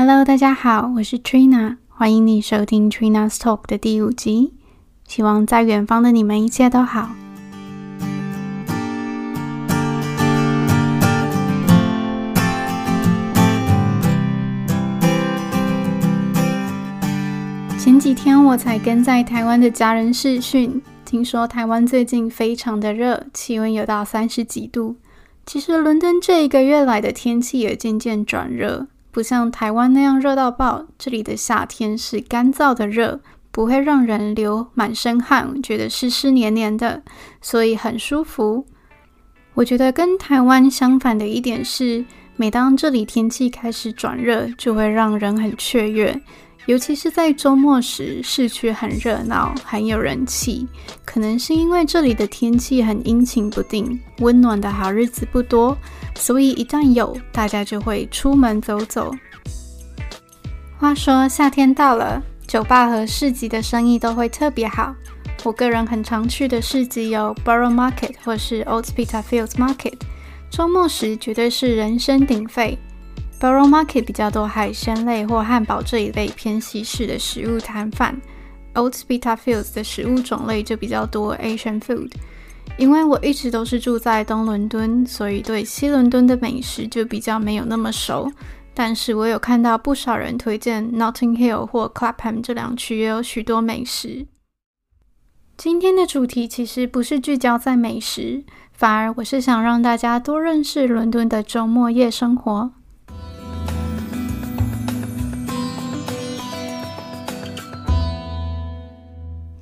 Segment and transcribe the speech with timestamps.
[0.00, 4.52] Hello，大家好，我是 Trina，欢迎你收听 Trina's Talk 的第五集。
[5.08, 7.10] 希望在远方的你们一切都好。
[17.76, 24.94] 前几天我才跟在台湾的家人视讯，听说台湾最近非常的热，气温有到三十几度。
[25.44, 28.86] 其实伦敦这一个月来的天气也渐渐转热。
[29.10, 37.02] 不像台湾那样热到爆，这里的夏天是干燥的热，不会让人流满身汗，觉得湿湿黏黏的，
[37.40, 38.66] 所以很舒服。
[39.54, 42.04] 我觉得跟台湾相反的一点是，
[42.36, 46.20] 每当这里天气开始转热，就会让人很雀跃。
[46.66, 50.68] 尤其是在周末时，市区很热闹，很有人气。
[51.02, 55.74] 可能是因为这里的天气很阴晴不定，温暖的好日子不多，
[56.18, 59.14] 所以一旦有，大家就会出门走走。
[60.76, 64.94] 话说夏天到了，酒吧和市集的生意都会特别好。
[65.44, 69.94] 我个人很常去的市集有 Borough Market 或是 Old Spitalfields Market，
[70.50, 72.76] 周末时绝对是人声鼎沸。
[73.40, 78.20] Borough Market 比较多海鲜类或汉堡这一类偏西式的食物摊贩
[78.74, 82.10] ，Old Spitalfields 的食物种类就比较多 Asian food。
[82.76, 88.30] 因为我一直都是住在东伦敦，所以对西伦敦的美食就比较没有那么熟。
[88.74, 94.26] 但是我有看到不少人推荐 Notting Hill 或 Clapham 这两区也有许多美食。
[95.56, 102.70] 今天的主题其实不是聚焦在美食，反而我是想让大家多认识伦敦的周末夜生活。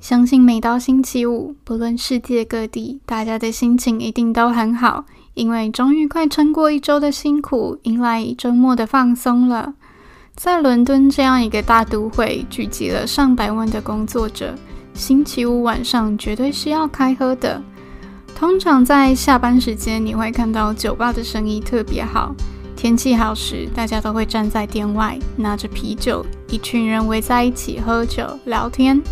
[0.07, 9.73] 相信每到星期五，不论世界各地，大家的心情一定都很好，因为终于快撑过一周的辛苦，迎来周末的放松了。
[10.33, 14.55] 在伦敦这样一个大都会，聚集了上百万的工作者，
[14.93, 17.61] 星期五晚上绝对是要开喝的。
[18.33, 22.33] 通常在下班时间，你会看到酒吧的生意特别好，
[22.77, 29.03] 天气好时，大家都会站在店外，拿着啤酒，一群人围在一起喝酒聊天。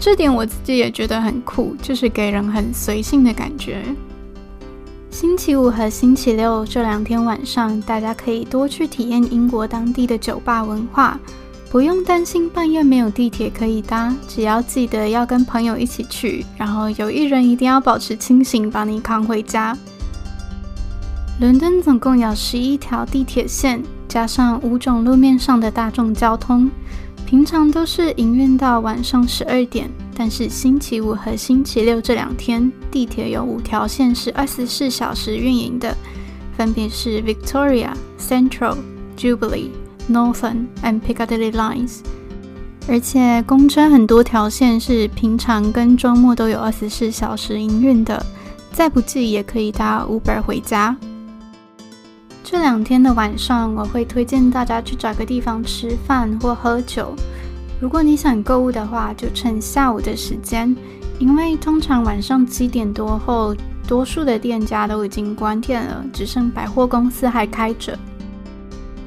[0.00, 3.84] 这点我自己也觉得很酷，就是给人很随性的感觉。
[5.10, 11.20] 星期五和星期六这两天晚上，大家可以多去体验英国当地的酒吧文化，
[11.70, 19.76] 不用担心半夜没有地铁可以搭，只要记得要跟朋友一起去，然后有一人一定要保持清醒，把你扛回家。
[21.40, 26.70] 伦敦总共有十一条地铁线，加上五种路面上的大众交通。
[27.30, 35.96] 平常都是营运到晚上十二点，但是星期五和星期六这两天，地铁有五条线是二十四小时运营的，
[36.56, 38.78] 分别是 Victoria、Central、
[39.16, 39.70] Jubilee、
[40.10, 41.98] Northern and Piccadilly Lines。
[42.88, 48.26] 而且公车很多条线是平常跟周末都有二十四小时营运的，
[48.72, 50.96] 再不济也可以搭 Uber 回家。
[52.50, 57.14] 这两天的晚上，我会推荐大家去找个地方吃饭或喝酒。
[57.80, 60.76] 如果你想购物的话，就趁下午的时间，
[61.20, 63.54] 因为通常晚上七点多后，
[63.86, 67.96] 多数的店家都已经关店了，只剩百货公司还开着。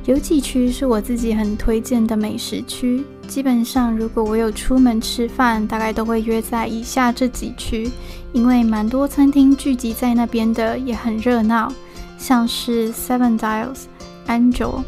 [0.05, 7.91] 有几区是我自己很推荐的美食区，基本上如果我有出门吃饭，大概都会约在以下这几区，
[8.31, 11.69] 因为蛮多餐厅聚集在那边的，也很热闹。
[12.23, 13.81] 像是 Seven Dials、
[14.27, 14.81] Angel、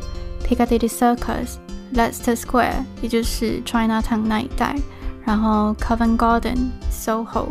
[0.47, 1.57] Piccadilly Circus、
[1.93, 4.73] Leicester Square，也就是 Chinatown 那一带，
[5.25, 7.47] 然后 Covent Garden、SoHo。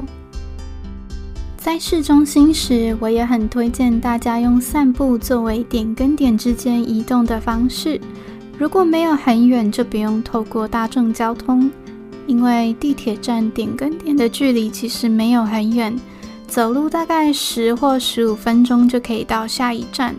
[1.58, 8.00] 在市中心时，我也很推荐大家用散步作为点跟点之间移动的方式。
[8.58, 11.70] 如果没有很远，就不用透过大众交通，
[12.26, 15.94] 因为地铁站点跟点的距离其实没有很远。
[16.54, 20.14] 走路大概十或十五分钟就可以到下一站。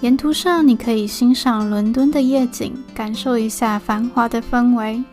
[0.00, 5.04] 沿途上，你可以欣赏伦敦的夜景，感受一下繁华的氛围。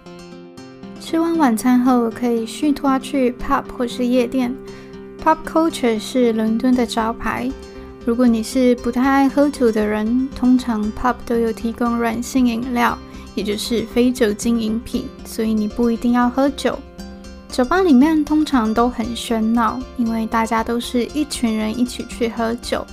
[1.02, 4.56] 吃完晚餐后，可以续托去 pub 或是夜店。
[5.22, 7.52] Pub culture 是伦敦的招牌。
[8.06, 12.98] 如果你是不太爱喝酒的人，通常 pub 都有提供软性饮料，
[13.36, 16.80] 也就是非酒精饮品，所以你不一定要喝酒。
[17.54, 22.84] 酒吧里面通常都很喧闹，因为大家都是一群人一起去喝酒。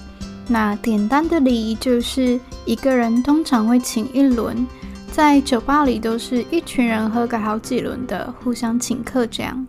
[0.47, 4.67] 那点单的礼仪就是一个人通常会请一轮，
[5.11, 9.67] 在酒吧里都是一群人喝个好几轮的，互相请客这样。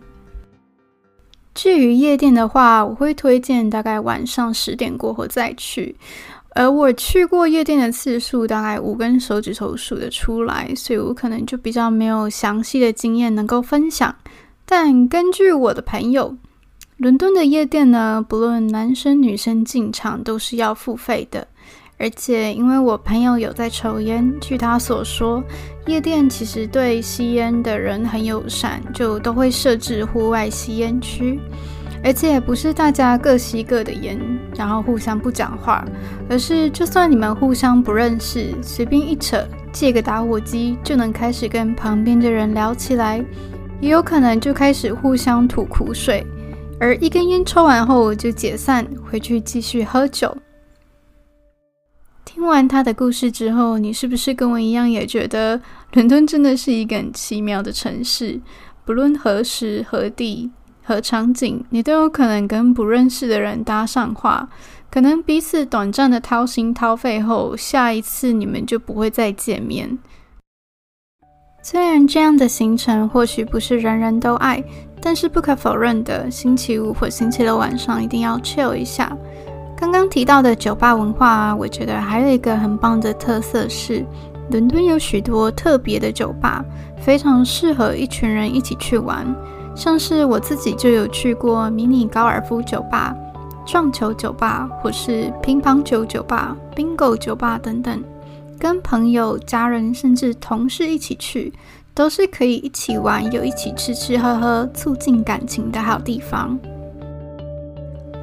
[1.54, 5.96] 至于夜店的话，我会推荐大概晚上十点过后再去。
[6.54, 14.14] 而我去过夜店的次数大概五根手指头数得出来，所以我可能就比较没有详细的经验能够分享。
[14.74, 16.34] 但根据我的朋友，
[16.96, 21.46] 伦敦的夜店呢，不论男生女生进场都是要付费的。
[21.98, 25.44] 而且因为我朋友有在抽烟，据他所说，
[25.86, 31.38] 夜店其实对吸烟的人很友善，就都会设置户外吸烟区。
[32.02, 34.18] 而且不是大家各吸各的烟，
[34.56, 35.84] 然后互相不讲话，
[36.30, 43.22] 而是就算你们互相不认识，随便一扯，借个打火机就能开始跟旁边的人聊起来，
[43.82, 46.24] 也有可能就开始互相吐苦水，
[46.78, 50.34] 而一根烟抽完后就解散，回去继续喝酒。
[52.24, 55.60] 听完他的故事之后，你是不是跟我一样也觉得
[55.94, 58.40] 伦敦真的是一个很奇妙的城市？
[58.84, 60.50] 不论何时何地。
[60.84, 64.48] 和场景，你都有可能跟不认识的人搭上话，
[64.90, 69.96] 可能彼此短暂的掏心掏肺后，下一次你们就不会再见面。
[71.64, 74.62] 虽然这样的行程或许不是人人都爱，
[75.00, 79.16] 但是不可否认的，星期五或星期六晚上一定要 chill 一下。
[79.76, 84.04] 刚刚提到的酒吧文化啊，我觉得还有一个很棒的特色是，
[84.50, 86.64] 伦敦有许多特别的酒吧，
[87.00, 89.24] 非常适合一群人一起去玩。
[89.76, 93.14] 像是我自己就有去过迷你高尔夫酒吧、
[93.64, 98.02] 撞球酒吧，或是乒乓球酒吧、bingo 酒吧等等，
[98.62, 101.52] 跟朋友、家人甚至同事一起去，
[101.92, 106.56] 都是可以一起玩又一起吃吃喝喝、促进感情的好地方。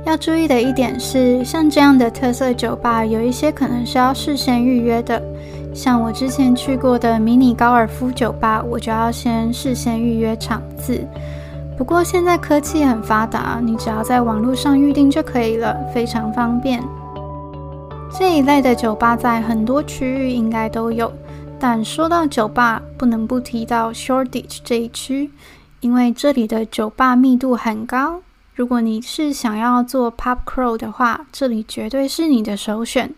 [0.05, 5.21] 要注意的一点是，像这样的特色酒吧，有一些可能是要事先预约的。
[5.75, 11.05] 像我之前去过的迷你高尔夫酒吧，我就要先事先预约场次。
[11.77, 16.81] 不过现在科技很发达，你只要在网络上预订就可以了，非常方便。
[18.19, 21.09] 这一类的酒吧在很多区域应该都有，
[21.57, 25.31] 但说到酒吧，不能不提到 Shoreditch 这一区，
[25.79, 28.19] 因为这里的酒吧密度很高。
[28.53, 33.15] 如果你是想要做 pub crawl 的话，这里绝对是你的首选。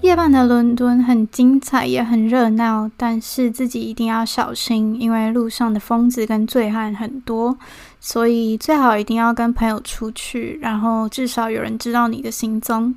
[0.00, 7.58] 夜半的伦敦很精彩，也很热闹，但是自己一定要小心，因为路上的疯子跟醉汉很多，
[8.00, 12.94] 所以最好一定要跟朋友出去，然后至少有人知道你的行踪。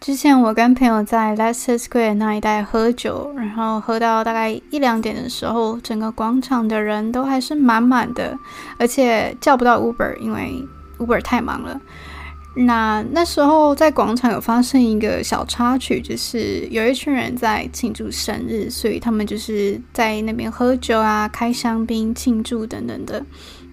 [0.00, 8.38] 之前我跟朋友在 Leicester Square 那一带喝酒，然后喝到大概一两点的时候，整个广场的人都还是满满的，
[8.78, 10.64] 而且叫不到 Uber，因为
[10.98, 11.80] Uber 太忙了。
[12.60, 23.24] 那那时候在广场有发生一个小插曲，就是有一群人在庆祝生日，所以他们就是在那边喝酒啊、开香槟庆祝等等的。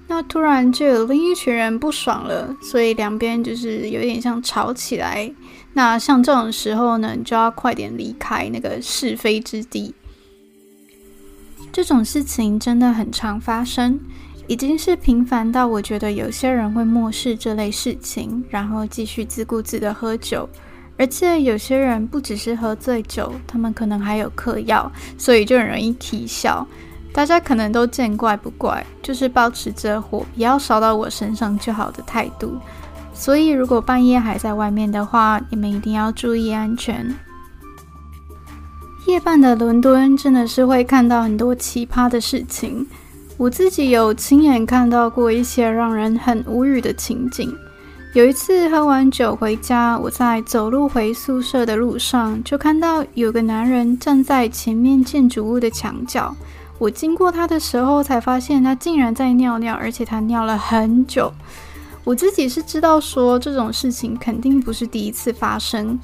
[0.08, 5.34] 那突然就有另一群人不爽了，所以两边就是有点像吵起来。
[5.74, 9.96] 那像这种时候呢，你就要快点离开那个是非之地。
[11.74, 14.00] 这种事情真的很常发生。
[14.48, 20.48] 已经是频繁到我觉得有些人会漠视这类事情，然后继续自顾自的喝酒，
[20.98, 26.66] 而且有些人不只是喝醉酒，他们可能还有嗑药，所以就很容易啼笑。
[27.12, 32.60] 大家可能都见怪不怪，就是保持着火不要烧到我身上就好的态度。
[33.14, 37.16] 所以如果半夜还在外面的话，你们一定要注意安全。
[39.08, 42.86] 夜半的伦敦真的是会看到很多奇葩的事情。
[43.38, 47.54] 我自己有亲眼看到过一些让人很无语的情景。
[48.14, 56.34] 有一次喝完酒回家，我在走路回宿舍的路上，就看到有个男人站在前面建筑物的墙角。
[56.78, 61.30] 我经过他的时候，才发现他竟然在尿尿，而且他尿了很久。
[62.06, 66.00] 我自己是知道说这种事情肯定不是第一次发生。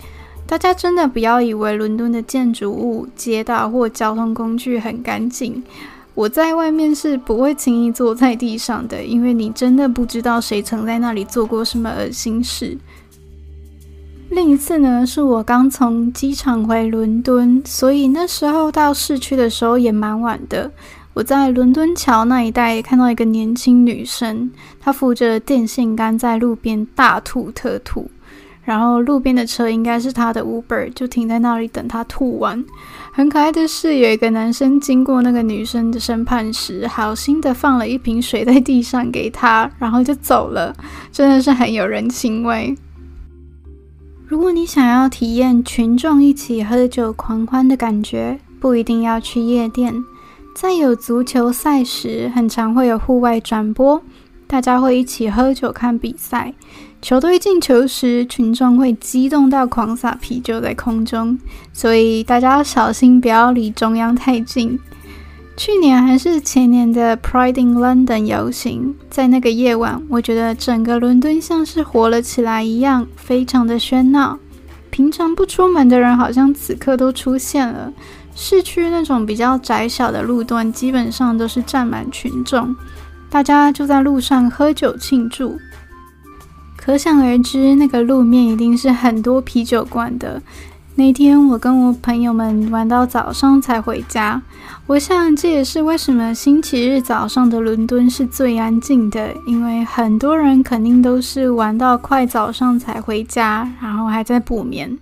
[0.46, 5.64] 大家真的不要以为伦敦的建筑物、街道或交通工具很干净。
[6.14, 12.78] 我在外面是不会轻易坐在地上的，因为你真的不知道谁曾在那里做过什么恶心事。
[14.30, 20.72] 另一次呢，是我刚从机场回伦敦，所以那时候到市区的时候也蛮晚的。
[21.14, 24.50] 我在伦敦桥那一带看到一个年轻女生，
[24.80, 28.10] 她扶着电线杆在路边大吐特吐。
[28.64, 32.64] 然后路边的车应该是他的 Uber，就停在那里等他吐完。
[33.12, 40.76] 很可爱的是，有一个男生经过那个女生的身畔时，好心的放了一瓶水在地上给她，然后就走了，
[41.12, 42.76] 真的是很有人情味。
[44.28, 49.94] 如果你想要体验群众一起喝酒狂欢的感觉，不一定要去夜店，
[50.56, 54.02] 在有足球赛时，很常会有户外转播。
[54.48, 56.54] 大家会一起喝酒看比赛。
[57.02, 61.36] 球队进球时，群众会激动到狂撒啤酒在空中，
[61.74, 64.80] 所以大家要小心，不要离中央太近。
[65.58, 74.38] 去年还是前年的 Pride in London 游行，在那个夜晚，我觉得整个伦敦像是活了起来一样，非常的喧闹。
[74.92, 77.92] 平常不出门的人，好像此刻都出现了。
[78.36, 82.76] 市区那种比较窄小的路段，基本上都是站满群众，
[83.30, 85.58] 大家就在路上喝酒庆祝。
[86.84, 90.42] 可想而知，那个路面一定是很多啤酒罐的。
[90.96, 94.42] 那天我跟我朋友们玩到早上才回家。
[94.88, 104.98] 我想这也是为什么星期日早上的伦敦是最安静的，因为很多人肯定都是玩到快早上才回家，然后还在补眠。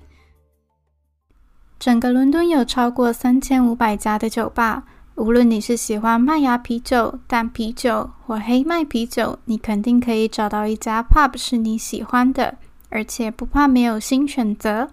[1.79, 4.83] 整个伦敦有超过三千五百家的酒吧，
[5.19, 12.55] 无论你是喜欢麦芽啤酒、淡啤酒或黑麦啤酒，你肯定可以找到一家 pub 是你喜欢的，
[12.87, 14.87] 而且不怕没有新选择。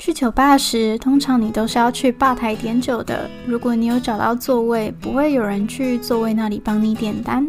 [0.00, 3.30] 去酒吧时，通常你都是要去吧台点酒的。
[3.46, 7.48] 如果你有找到座位，不会有人去座位那里帮你点单。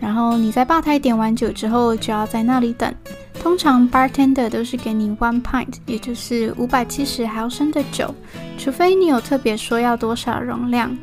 [0.00, 2.92] 然后你在吧台点完酒之后，就要在那里等。
[3.40, 8.12] 通常 bartender 都是给你 one pint，也就是五百七十毫升的酒，
[8.58, 10.96] 除非你有特别说要多少容量。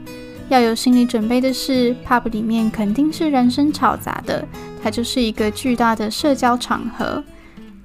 [0.50, 4.48] 要有心理准备的是，pub 里面肯定是人声吵杂的，
[4.84, 7.24] 它就是一个巨大的社交场合。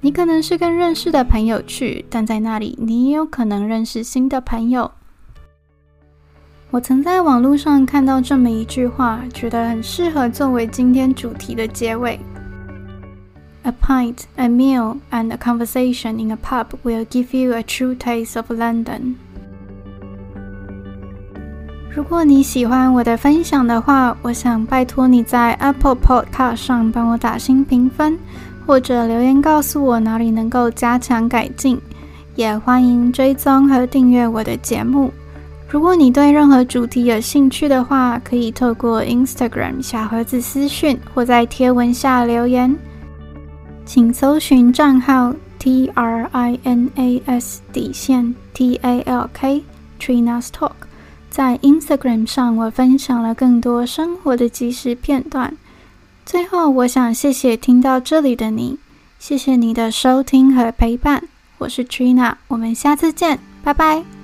[0.01, 4.91] 你可能是跟认识的朋友去，但在那里你也有可能认识新的朋友。
[6.71, 12.17] 我曾在网络上看到这么一句话，觉得很适合作为今天主题的结尾
[13.63, 18.37] ：A pint, a meal, and a conversation in a pub will give you a true taste
[18.37, 19.15] of London。
[21.93, 28.17] 如果你喜欢我的分享的话，我想拜托你在 Apple Podcast 上帮我打新评分，
[28.65, 31.77] 或者留言告诉我哪里能够加强改进。
[32.35, 35.11] 也欢迎追踪和订阅我的节目。
[35.71, 42.75] 如果你对任何主题有兴趣的话，可以透过 Instagram 小盒子私讯，或在贴文下留言。
[43.85, 49.63] 请搜寻账号 T R I N A S 底线 T A L K
[49.97, 50.73] Trina's Talk。
[51.29, 55.55] 在 Instagram 上，我分享了更多生活的即时片段。
[56.25, 58.77] 最后，我想谢谢听到这里的你，
[59.19, 61.23] 谢谢你的收听和陪伴。
[61.59, 64.20] 我是 Trina，我们下次见，拜拜。